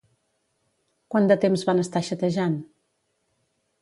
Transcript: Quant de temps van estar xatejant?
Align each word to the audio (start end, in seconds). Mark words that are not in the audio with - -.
Quant 1.15 1.29
de 1.31 1.37
temps 1.45 1.67
van 1.69 1.81
estar 1.83 2.03
xatejant? 2.11 2.57